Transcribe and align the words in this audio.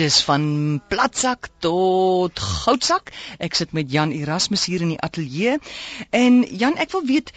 Dis 0.00 0.22
van 0.24 0.44
platsak 0.88 1.50
tot 1.60 2.40
goudsak. 2.40 3.10
Ek 3.36 3.56
sit 3.58 3.74
met 3.76 3.90
Jan 3.92 4.14
Erasmus 4.16 4.62
hier 4.64 4.80
in 4.80 4.94
die 4.94 5.02
ateljee. 5.04 5.58
En 6.16 6.38
Jan, 6.62 6.78
ek 6.80 6.94
wil 6.94 7.04
weet 7.04 7.32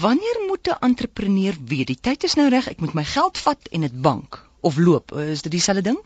wanneer 0.00 0.40
moet 0.48 0.68
'n 0.72 0.82
entrepreneur 0.88 1.54
weet 1.70 1.86
die 1.92 2.00
tyd 2.08 2.24
is 2.24 2.34
nou 2.34 2.48
reg, 2.50 2.66
ek 2.66 2.82
moet 2.82 2.98
my 2.98 3.04
geld 3.04 3.38
vat 3.38 3.70
en 3.70 3.86
dit 3.86 4.00
bank 4.08 4.40
of 4.60 4.76
loop? 4.76 5.14
Is 5.14 5.42
dit 5.42 5.52
dieselfde 5.52 5.82
ding? 5.82 6.00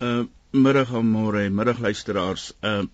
Uh 0.00 0.26
middag 0.52 0.92
en 0.92 1.10
môre, 1.16 1.48
middag 1.50 1.78
luisteraars. 1.78 2.52
Uh 2.60 2.84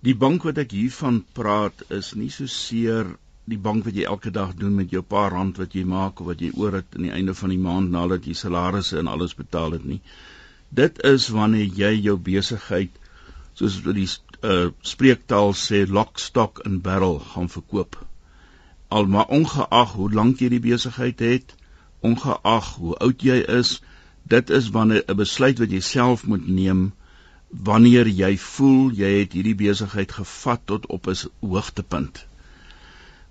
die 0.00 0.16
bank 0.16 0.42
wat 0.42 0.58
ek 0.58 0.72
hiervan 0.72 1.24
praat 1.32 1.84
is 1.90 2.14
nie 2.14 2.30
so 2.30 2.46
seer 2.46 3.16
die 3.44 3.58
bank 3.58 3.84
wat 3.84 3.94
jy 3.94 4.08
elke 4.08 4.30
dag 4.30 4.54
doen 4.54 4.74
met 4.74 4.90
jou 4.90 5.02
paar 5.02 5.30
rand 5.36 5.58
wat 5.60 5.74
jy 5.74 5.84
maak 5.84 6.20
of 6.20 6.26
wat 6.32 6.40
jy 6.40 6.50
oor 6.56 6.80
het 6.80 6.96
aan 6.96 7.10
die 7.10 7.16
einde 7.18 7.34
van 7.34 7.50
die 7.50 7.64
maand 7.68 7.90
nadat 7.90 8.24
jy 8.24 8.32
salarisse 8.32 8.98
en 8.98 9.06
alles 9.06 9.34
betaal 9.34 9.76
het 9.76 9.84
nie. 9.84 10.00
Dit 10.72 11.02
is 11.04 11.28
wanneer 11.28 11.68
jy 11.76 11.88
jou 12.00 12.14
besigheid 12.16 12.94
soos 13.60 13.74
die 13.84 14.06
uh, 14.08 14.70
spreektaal 14.80 15.52
sê 15.62 15.82
lock 15.96 16.20
stock 16.22 16.62
and 16.64 16.80
barrel 16.86 17.18
gaan 17.32 17.50
verkoop. 17.52 17.98
Al 18.88 19.04
maar 19.14 19.28
ongeag 19.36 19.92
hoe 19.98 20.08
lank 20.12 20.40
jy 20.40 20.48
die 20.54 20.62
besigheid 20.64 21.20
het, 21.20 21.52
ongeag 22.00 22.70
hoe 22.80 22.94
oud 23.04 23.24
jy 23.26 23.36
is, 23.58 23.74
dit 24.34 24.50
is 24.60 24.70
wanneer 24.76 25.04
'n 25.04 25.18
besluit 25.20 25.60
wat 25.60 25.76
jy 25.76 25.80
self 25.80 26.24
moet 26.26 26.48
neem 26.48 26.80
wanneer 27.68 28.08
jy 28.08 28.32
voel 28.40 28.96
jy 28.96 29.12
het 29.18 29.36
hierdie 29.36 29.58
besigheid 29.66 30.12
gevat 30.20 30.64
tot 30.72 30.86
op 30.86 31.06
'n 31.12 31.28
hoogtepunt. 31.40 32.24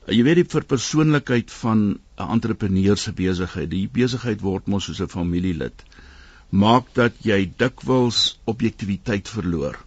Jy 0.05 0.23
weet 0.23 0.43
die 0.43 0.51
verpersoonlikheid 0.53 1.51
van 1.51 1.97
'n 2.17 2.29
entrepreneur 2.37 2.97
se 2.97 3.13
besigheid, 3.13 3.69
die 3.69 3.89
besigheid 3.89 4.41
word 4.41 4.67
mos 4.67 4.85
soos 4.85 5.01
'n 5.01 5.15
familielid 5.17 5.85
maak 6.51 6.91
dat 6.93 7.15
jy 7.23 7.45
dikwels 7.57 8.39
objektiviteit 8.45 9.29
verloor. 9.31 9.79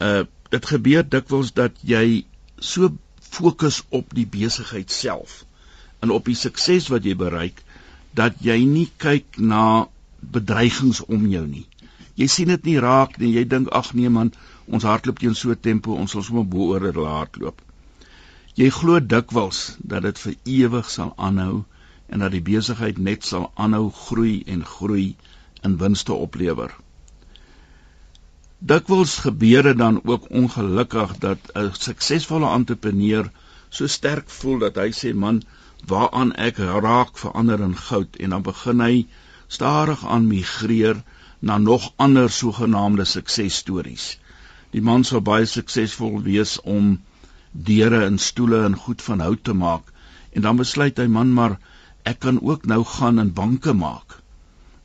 Uh 0.00 0.24
dit 0.46 0.66
gebeur 0.70 1.02
dikwels 1.02 1.50
dat 1.52 1.74
jy 1.82 2.22
so 2.62 2.92
fokus 3.18 3.80
op 3.90 4.12
die 4.14 4.26
besigheid 4.30 4.92
self 4.94 5.40
en 6.00 6.12
op 6.14 6.28
die 6.30 6.36
sukses 6.38 6.86
wat 6.92 7.04
jy 7.04 7.16
bereik 7.18 7.64
dat 8.16 8.38
jy 8.40 8.60
nie 8.64 8.86
kyk 9.02 9.40
na 9.42 9.88
bedreigings 10.20 11.02
om 11.04 11.26
jou 11.28 11.42
nie. 11.46 11.66
Jy 12.16 12.28
sien 12.32 12.48
dit 12.48 12.68
nie 12.70 12.78
raak 12.80 13.18
nie. 13.20 13.34
Jy 13.34 13.44
dink 13.50 13.68
ag 13.76 13.90
nee 13.98 14.08
man, 14.08 14.30
ons 14.70 14.86
hardloop 14.88 15.18
teen 15.20 15.34
so 15.36 15.54
tempo, 15.54 15.98
ons 15.98 16.14
sal 16.14 16.24
sommer 16.24 16.46
bo 16.48 16.70
oor 16.70 16.86
dit 16.86 16.96
hardloop. 16.96 17.60
Jy 18.56 18.70
glo 18.72 19.00
dikwels 19.02 19.76
dat 19.82 20.06
dit 20.06 20.22
vir 20.22 20.36
ewig 20.60 20.88
sal 20.90 21.12
aanhou 21.18 21.64
en 22.06 22.22
dat 22.24 22.34
die 22.34 22.42
besigheid 22.48 22.98
net 22.98 23.24
sal 23.24 23.50
aanhou 23.54 23.90
groei 23.90 24.42
en 24.46 24.64
groei 24.64 25.16
en 25.62 25.76
winste 25.80 26.12
oplewer. 26.12 26.74
Dikwels 28.58 29.18
gebeur 29.24 29.62
dit 29.62 29.78
dan 29.78 30.00
ook 30.04 30.30
ongelukkig 30.30 31.18
dat 31.24 31.38
'n 31.54 31.72
suksesvolle 31.72 32.52
entrepreneur 32.58 33.30
so 33.68 33.86
sterk 33.86 34.30
voel 34.30 34.58
dat 34.58 34.76
hy 34.76 34.90
sê 34.98 35.14
man, 35.14 35.42
waaraan 35.86 36.32
ek 36.48 36.58
raak 36.58 37.18
verander 37.18 37.60
in 37.60 37.76
goud 37.76 38.16
en 38.16 38.30
dan 38.30 38.42
begin 38.42 38.80
hy 38.80 39.06
stadig 39.48 40.06
aan 40.06 40.26
migreer 40.26 41.02
na 41.38 41.58
nog 41.58 41.92
ander 41.96 42.30
sogenaamde 42.30 43.04
suksesstories. 43.04 44.18
Die 44.70 44.82
man 44.82 45.04
sou 45.04 45.20
baie 45.20 45.46
suksesvol 45.46 46.22
wees 46.22 46.60
om 46.60 47.00
deure 47.52 48.04
en 48.04 48.18
stoele 48.18 48.64
en 48.64 48.76
goed 48.76 49.02
van 49.02 49.20
hout 49.20 49.44
te 49.44 49.52
maak 49.52 49.92
en 50.32 50.42
dan 50.42 50.56
besluit 50.56 50.98
hy 50.98 51.06
man 51.06 51.32
maar 51.32 51.58
ek 52.06 52.20
kan 52.24 52.38
ook 52.42 52.66
nou 52.70 52.82
gaan 52.84 53.18
in 53.22 53.32
banke 53.34 53.74
maak. 53.74 54.20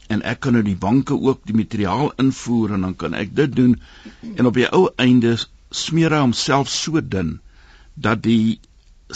En 0.09 0.23
ek 0.27 0.41
kan 0.45 0.57
nou 0.57 0.63
die 0.65 0.77
banke 0.87 1.15
ook 1.15 1.45
die 1.47 1.55
materiaal 1.55 2.11
invoer 2.23 2.75
en 2.75 2.87
dan 2.87 2.97
kan 3.03 3.15
ek 3.17 3.35
dit 3.37 3.55
doen 3.55 3.77
en 4.35 4.49
op 4.49 4.57
die 4.57 4.67
ou 4.67 4.87
einde 5.05 5.37
smeer 5.71 6.15
hy 6.15 6.25
homself 6.25 6.69
so 6.69 7.01
dun 7.01 7.39
dat 7.95 8.23
die 8.25 8.59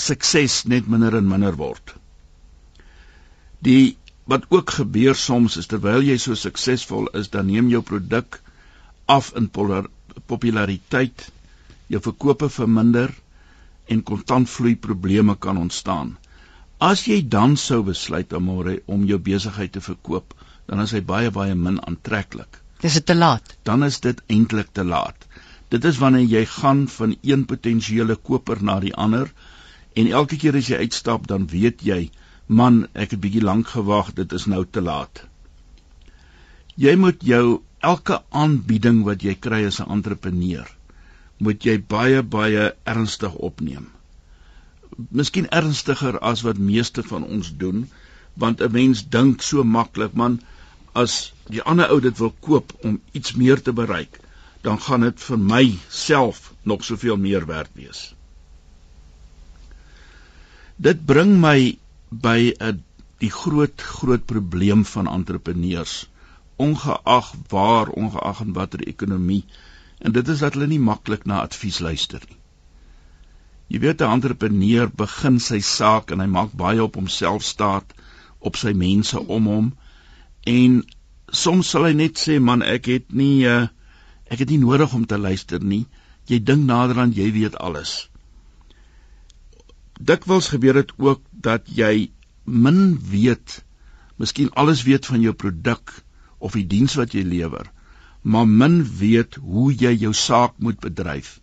sukses 0.07 0.63
net 0.71 0.87
minder 0.91 1.15
en 1.17 1.27
minder 1.27 1.57
word. 1.59 1.95
Die 3.65 3.97
wat 4.25 4.45
ook 4.49 4.73
gebeur 4.79 5.15
soms 5.15 5.57
is 5.61 5.69
terwyl 5.71 6.03
jy 6.05 6.17
so 6.21 6.37
suksesvol 6.37 7.09
is, 7.19 7.29
dan 7.33 7.49
neem 7.49 7.69
jou 7.69 7.81
produk 7.85 8.39
af 9.05 9.31
in 9.37 9.49
populariteit, 9.53 11.27
jou 11.93 12.01
verkope 12.01 12.49
verminder 12.49 13.13
en 13.85 14.01
kontantvloei 14.01 14.75
probleme 14.81 15.35
kan 15.37 15.57
ontstaan. 15.61 16.15
As 16.77 17.05
jy 17.07 17.21
dan 17.23 17.55
sou 17.55 17.83
besluit 17.87 18.33
môre 18.43 18.81
om 18.91 19.05
jou 19.07 19.17
besigheid 19.17 19.71
te 19.71 19.79
verkoop, 19.79 20.33
dan 20.67 20.81
is 20.83 20.91
hy 20.91 20.99
baie 20.99 21.31
baie 21.31 21.55
min 21.55 21.79
aantreklik. 21.79 22.59
Dis 22.83 22.97
dit 22.99 23.05
te 23.05 23.15
laat. 23.15 23.55
Dan 23.63 23.83
is 23.83 24.01
dit 24.03 24.19
eintlik 24.27 24.73
te 24.73 24.83
laat. 24.83 25.15
Dit 25.71 25.85
is 25.85 25.97
wanneer 25.97 26.27
jy 26.27 26.43
gaan 26.45 26.87
van 26.87 27.15
een 27.23 27.45
potensiële 27.45 28.15
koper 28.15 28.61
na 28.61 28.79
die 28.83 28.93
ander 28.93 29.31
en 29.95 30.11
elke 30.11 30.35
keer 30.35 30.55
as 30.59 30.67
jy 30.67 30.81
uitstap, 30.83 31.27
dan 31.27 31.47
weet 31.47 31.81
jy, 31.81 32.11
man, 32.47 32.87
ek 32.93 33.15
het 33.15 33.23
bietjie 33.23 33.45
lank 33.45 33.71
gewag, 33.71 34.11
dit 34.13 34.33
is 34.35 34.45
nou 34.45 34.65
te 34.65 34.83
laat. 34.83 35.23
Jy 36.75 36.97
moet 36.99 37.23
jou 37.23 37.61
elke 37.79 38.19
aanbieding 38.35 39.05
wat 39.07 39.23
jy 39.23 39.39
kry 39.39 39.63
as 39.65 39.79
'n 39.79 39.89
entrepreneur, 39.89 40.67
moet 41.39 41.63
jy 41.63 41.79
baie 41.79 42.21
baie 42.21 42.73
ernstig 42.83 43.33
opneem 43.35 43.94
miskien 44.95 45.47
ernstiger 45.49 46.19
as 46.19 46.41
wat 46.47 46.57
meeste 46.57 47.03
van 47.03 47.23
ons 47.23 47.51
doen 47.63 47.85
want 48.43 48.61
'n 48.61 48.71
mens 48.71 49.01
dink 49.15 49.41
so 49.41 49.63
maklik 49.63 50.13
man 50.21 50.39
as 51.01 51.15
die 51.55 51.61
ander 51.61 51.91
ou 51.91 51.99
dit 52.05 52.17
wil 52.17 52.33
koop 52.47 52.73
om 52.89 52.99
iets 53.11 53.33
meer 53.41 53.61
te 53.61 53.73
bereik 53.73 54.19
dan 54.67 54.79
gaan 54.81 55.05
dit 55.07 55.25
vir 55.27 55.39
my 55.51 55.63
self 55.89 56.53
nog 56.63 56.83
soveel 56.83 57.17
meer 57.17 57.45
werd 57.45 57.69
wees. 57.73 58.15
Dit 60.75 61.05
bring 61.05 61.39
my 61.41 61.77
by 62.09 62.53
'n 62.59 62.83
die 63.19 63.31
groot 63.31 63.81
groot 63.81 64.25
probleem 64.25 64.85
van 64.85 65.07
entrepreneurs 65.07 66.07
ongeag 66.55 67.33
waar 67.49 67.87
ongeag 67.87 68.41
in 68.41 68.53
watter 68.53 68.87
ekonomie 68.87 69.43
en 69.99 70.11
dit 70.11 70.27
is 70.27 70.39
dat 70.39 70.53
hulle 70.53 70.67
nie 70.67 70.79
maklik 70.79 71.25
na 71.25 71.41
advies 71.41 71.79
luister 71.79 72.21
nie 72.29 72.39
Jy 73.67 73.79
weet 73.81 74.01
'n 74.01 74.11
entrepreneur 74.15 74.89
begin 75.01 75.39
sy 75.39 75.59
saak 75.59 76.11
en 76.11 76.19
hy 76.21 76.27
maak 76.29 76.51
baie 76.53 76.83
op 76.83 76.95
homself 76.99 77.43
staat, 77.43 77.93
op 78.39 78.57
sy 78.61 78.73
mense 78.77 79.19
om 79.19 79.47
hom 79.49 79.71
en 80.45 80.83
soms 81.43 81.71
sal 81.73 81.87
hy 81.87 81.93
net 81.97 82.21
sê 82.21 82.37
man 82.39 82.61
ek 82.61 82.89
het 82.93 83.13
nie 83.21 83.45
uh, 83.49 83.65
ek 84.29 84.43
het 84.43 84.49
nie 84.53 84.61
nodig 84.61 84.93
om 84.93 85.05
te 85.05 85.17
luister 85.17 85.63
nie. 85.63 85.85
Jy 86.29 86.39
dink 86.45 86.65
nader 86.65 86.99
aan 87.01 87.13
jy 87.13 87.31
weet 87.33 87.57
alles. 87.57 88.09
Dikwels 89.97 90.49
gebeur 90.53 90.81
dit 90.81 90.91
ook 90.97 91.21
dat 91.31 91.69
jy 91.69 92.11
min 92.45 92.97
weet, 93.11 93.63
miskien 94.17 94.53
alles 94.53 94.83
weet 94.85 95.05
van 95.05 95.21
jou 95.21 95.33
produk 95.33 95.93
of 96.37 96.53
die 96.57 96.65
diens 96.69 96.97
wat 97.01 97.13
jy 97.17 97.23
lewer, 97.25 97.69
maar 98.21 98.45
min 98.45 98.83
weet 98.99 99.37
hoe 99.41 99.71
jy 99.73 99.93
jou 100.05 100.13
saak 100.13 100.57
moet 100.57 100.81
bedryf 100.81 101.39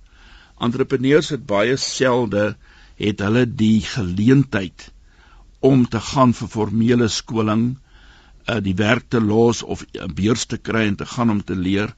entrepreneurs 0.63 1.29
het 1.35 1.47
baie 1.47 1.77
selde 1.77 2.57
het 3.01 3.23
hulle 3.25 3.47
die 3.47 3.81
geleentheid 3.87 4.91
om 5.61 5.87
te 5.87 6.01
gaan 6.01 6.35
vir 6.35 6.51
formele 6.51 7.09
skoling, 7.09 7.65
uh, 8.47 8.59
die 8.63 8.75
werk 8.79 9.09
te 9.09 9.21
los 9.21 9.63
of 9.63 9.85
'n 9.95 10.15
beurs 10.15 10.47
te 10.47 10.59
kry 10.59 10.87
en 10.89 10.97
te 10.97 11.07
gaan 11.07 11.31
om 11.31 11.43
te 11.45 11.57
leer 11.57 11.95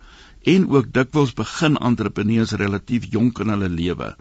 en 0.54 0.68
ook 0.68 0.92
dikwels 0.92 1.32
begin 1.34 1.76
entrepreneurs 1.76 2.52
relatief 2.52 3.08
jonk 3.10 3.38
in 3.44 3.52
hulle 3.54 3.68
lewe 3.68 4.14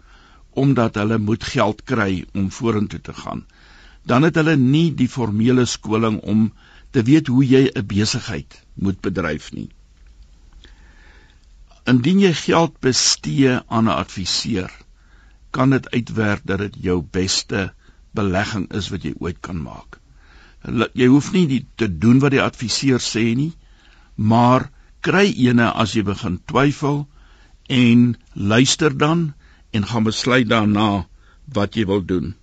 omdat 0.54 0.94
hulle 0.94 1.18
moet 1.18 1.44
geld 1.44 1.82
kry 1.84 2.24
om 2.32 2.50
vorentoe 2.50 3.00
te 3.00 3.12
gaan. 3.12 3.44
Dan 4.06 4.22
het 4.22 4.36
hulle 4.38 4.56
nie 4.56 4.94
die 4.94 5.08
formele 5.08 5.64
skoling 5.66 6.20
om 6.22 6.52
te 6.90 7.02
weet 7.02 7.26
hoe 7.26 7.44
jy 7.44 7.70
'n 7.74 7.86
besigheid 7.86 8.62
moet 8.74 9.00
bedryf 9.00 9.52
nie. 9.52 9.68
Indien 11.90 12.20
jy 12.22 12.32
geld 12.32 12.78
bestee 12.80 13.58
aan 13.68 13.88
'n 13.88 13.96
adviseur, 13.96 14.70
kan 15.50 15.70
dit 15.70 15.90
uitwerk 15.90 16.42
dat 16.44 16.58
dit 16.58 16.76
jou 16.86 17.02
beste 17.02 17.72
belegging 18.14 18.70
is 18.72 18.88
wat 18.88 19.02
jy 19.02 19.12
ooit 19.18 19.40
kan 19.40 19.60
maak. 19.62 20.00
Jy 20.94 21.06
hoef 21.12 21.32
nie 21.32 21.46
die, 21.46 21.66
te 21.76 21.88
doen 21.98 22.18
wat 22.24 22.32
die 22.32 22.42
adviseur 22.42 23.02
sê 23.02 23.34
nie, 23.36 23.52
maar 24.16 24.70
kry 25.00 25.26
ene 25.46 25.68
as 25.72 25.92
jy 25.92 26.02
begin 26.02 26.38
twyfel 26.48 27.04
en 27.68 28.16
luister 28.32 28.96
dan 28.96 29.34
en 29.72 29.86
gaan 29.86 30.08
besluit 30.08 30.48
daarna 30.48 31.06
wat 31.44 31.76
jy 31.76 31.84
wil 31.86 32.04
doen. 32.04 32.34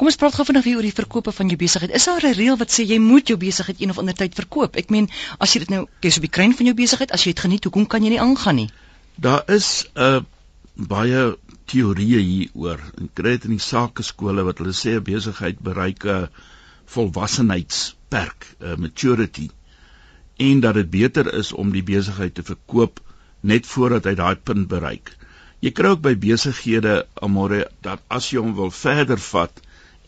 Kom 0.00 0.08
ons 0.08 0.16
praat 0.16 0.32
gou 0.32 0.46
vinnig 0.48 0.64
weer 0.64 0.78
oor 0.78 0.86
die 0.88 0.96
verkope 0.96 1.32
van 1.36 1.50
jou 1.52 1.58
besigheid. 1.60 1.92
Is 1.92 2.06
daar 2.08 2.24
'n 2.24 2.32
reël 2.38 2.56
wat 2.56 2.72
sê 2.72 2.86
jy 2.88 2.98
moet 2.98 3.28
jou 3.28 3.36
besigheid 3.36 3.80
een 3.80 3.90
of 3.90 3.98
ander 3.98 4.14
tyd 4.14 4.34
verkoop? 4.34 4.76
Ek 4.76 4.88
meen, 4.90 5.10
as 5.38 5.52
jy 5.52 5.58
dit 5.58 5.70
nou 5.70 5.86
jy's 6.00 6.16
op 6.16 6.24
die 6.24 6.34
kruin 6.36 6.54
van 6.56 6.66
jou 6.66 6.74
besigheid, 6.74 7.12
as 7.12 7.24
jy 7.24 7.34
dit 7.34 7.40
geniet, 7.40 7.64
hoekom 7.64 7.86
kan 7.86 8.02
jy 8.02 8.08
nie 8.08 8.20
aangaan 8.20 8.56
nie? 8.56 8.70
Daar 9.16 9.44
is 9.46 9.86
'n 9.94 10.00
uh, 10.00 10.22
baie 10.74 11.36
teorieë 11.66 12.20
hieroor. 12.30 12.80
En 12.98 13.10
kry 13.14 13.30
dit 13.30 13.44
in 13.44 13.50
die 13.50 13.66
sakeskole 13.66 14.42
wat 14.42 14.58
hulle 14.58 14.72
sê 14.72 14.96
'n 14.96 15.04
besigheid 15.04 15.60
bereik 15.60 16.04
'n 16.04 16.28
volwassenheidsperk, 16.86 18.56
'n 18.60 18.80
maturity. 18.80 19.50
en 20.40 20.60
dat 20.60 20.74
dit 20.74 20.90
beter 20.90 21.34
is 21.34 21.52
om 21.52 21.72
die 21.72 21.84
besigheid 21.84 22.34
te 22.34 22.42
verkoop 22.42 23.00
net 23.40 23.66
voordat 23.66 24.06
hy 24.08 24.14
daai 24.14 24.36
punt 24.36 24.68
bereik. 24.68 25.12
Jy 25.60 25.72
kry 25.76 25.90
ook 25.92 26.00
by 26.00 26.14
besighede 26.16 26.94
amore 27.20 27.66
dat 27.84 28.00
as 28.08 28.30
jy 28.32 28.40
hom 28.40 28.54
wil 28.56 28.70
verder 28.72 29.20
vat 29.20 29.60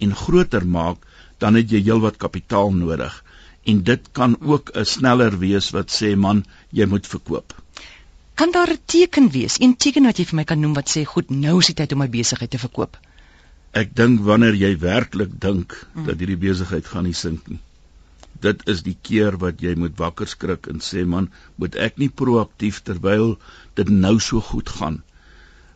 en 0.04 0.16
groter 0.25 0.66
maak, 0.66 0.99
dan 1.43 1.58
het 1.58 1.70
jy 1.70 1.82
heelwat 1.87 2.19
kapitaal 2.22 2.75
nodig 2.76 3.22
en 3.62 3.82
dit 3.82 4.08
kan 4.12 4.37
ook 4.40 4.70
'n 4.75 4.84
sneller 4.84 5.38
wees 5.38 5.70
wat 5.70 5.90
sê 5.90 6.16
man, 6.16 6.44
jy 6.70 6.87
moet 6.87 7.06
verkoop. 7.06 7.54
Kan 8.34 8.50
daar 8.50 8.70
'n 8.70 8.81
teken 8.84 9.31
wees, 9.31 9.58
'n 9.58 9.76
teken 9.76 10.04
wat 10.04 10.19
jy 10.19 10.25
vir 10.25 10.37
my 10.37 10.44
kan 10.44 10.60
noem 10.60 10.75
wat 10.75 10.90
sê 10.96 11.04
goed, 11.04 11.31
nou 11.31 11.58
is 11.58 11.66
die 11.66 11.75
tyd 11.75 11.93
om 11.93 11.99
my 11.99 12.08
besigheid 12.08 12.50
te 12.50 12.58
verkoop? 12.58 12.96
Ek 13.72 13.94
dink 13.94 14.20
wanneer 14.20 14.54
jy 14.54 14.78
werklik 14.78 15.40
dink 15.40 15.88
hmm. 15.94 16.06
dat 16.06 16.19
hierdie 16.19 16.37
besigheid 16.37 16.87
gaan 16.87 17.04
nie 17.04 17.14
sink 17.14 17.49
nie. 17.49 17.60
Dit 18.40 18.69
is 18.69 18.82
die 18.82 18.96
keer 19.02 19.38
wat 19.38 19.60
jy 19.60 19.75
moet 19.75 19.96
wakker 19.99 20.26
skrik 20.26 20.66
en 20.66 20.81
sê 20.81 21.06
man, 21.06 21.31
moet 21.56 21.76
ek 21.76 21.96
nie 21.99 22.08
proaktief 22.08 22.82
terwyl 22.82 23.38
dit 23.75 23.88
nou 23.88 24.19
so 24.20 24.40
goed 24.40 24.69
gaan. 24.69 25.02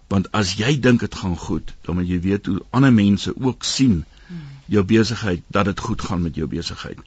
Want 0.08 0.32
as 0.32 0.54
jy 0.58 0.80
dink 0.80 1.00
dit 1.00 1.14
gaan 1.14 1.36
goed, 1.36 1.74
dan 1.82 1.94
moet 1.94 2.08
jy 2.08 2.20
weet 2.20 2.46
hoe 2.46 2.60
ander 2.70 2.92
mense 2.92 3.32
ook 3.36 3.64
sien 3.64 3.92
hmm. 3.92 4.15
Jou 4.66 4.82
besigheid 4.84 5.42
dat 5.54 5.64
dit 5.70 5.80
goed 5.80 6.02
gaan 6.02 6.22
met 6.22 6.36
jou 6.36 6.48
besigheid. 6.50 6.98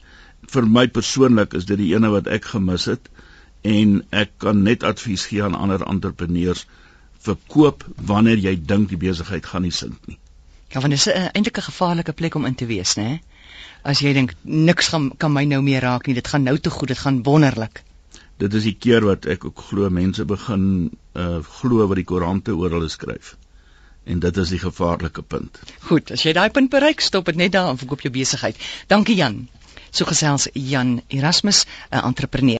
Vir 0.50 0.66
my 0.66 0.86
persoonlik 0.88 1.54
is 1.54 1.66
dit 1.68 1.78
die 1.78 1.92
ene 1.94 2.10
wat 2.10 2.26
ek 2.26 2.44
gemis 2.54 2.86
het 2.90 3.10
en 3.62 4.00
ek 4.10 4.32
kan 4.38 4.62
net 4.62 4.86
advies 4.88 5.26
gee 5.28 5.42
aan 5.44 5.58
ander 5.58 5.84
entrepreneurs 5.84 6.66
verkoop 7.20 7.84
wanneer 8.12 8.40
jy 8.40 8.54
dink 8.56 8.88
die 8.88 9.00
besigheid 9.00 9.46
gaan 9.46 9.66
nie 9.68 9.74
sink 9.76 10.08
nie. 10.08 10.18
Ja, 10.70 10.80
want 10.80 10.94
dit 10.94 11.00
is 11.00 11.08
eintlik 11.10 11.58
'n 11.58 11.68
gevaarlike 11.68 12.12
plek 12.12 12.34
om 12.34 12.44
in 12.46 12.54
te 12.54 12.66
wees, 12.66 12.94
né? 12.96 13.20
As 13.82 14.00
jy 14.00 14.12
dink 14.12 14.34
niks 14.42 14.88
gaan 14.88 15.10
kan 15.16 15.32
my 15.32 15.44
nou 15.44 15.62
meer 15.62 15.82
raak 15.82 16.06
nie, 16.06 16.14
dit 16.14 16.28
gaan 16.28 16.42
nou 16.42 16.58
te 16.58 16.70
goed, 16.70 16.88
dit 16.88 16.98
gaan 16.98 17.22
wonderlik. 17.22 17.82
Dit 18.38 18.54
is 18.54 18.62
die 18.62 18.76
keer 18.76 19.04
wat 19.04 19.26
ek 19.26 19.44
ook 19.44 19.58
glo 19.58 19.90
mense 19.90 20.24
begin 20.24 20.90
uh 21.14 21.40
glo 21.60 21.86
wat 21.86 21.96
die 21.96 22.04
koerante 22.04 22.54
oral 22.56 22.88
skryf. 22.88 23.36
En 24.10 24.18
dit 24.18 24.36
is 24.42 24.50
die 24.50 24.58
gevaarlike 24.58 25.22
punt. 25.22 25.58
Goed, 25.86 26.10
as 26.10 26.24
jy 26.26 26.32
daai 26.34 26.50
punt 26.50 26.70
bereik, 26.72 27.00
stop 27.00 27.30
dit 27.30 27.36
net 27.38 27.52
daar 27.54 27.68
en 27.70 27.78
verkoop 27.78 28.02
jou 28.02 28.10
besigheid. 28.10 28.58
Dankie 28.90 29.14
Jan. 29.14 29.44
So 29.94 30.06
gesels 30.06 30.48
Jan 30.54 30.96
Erasmus, 31.08 31.64
'n 31.90 32.02
entrepreneur 32.08 32.58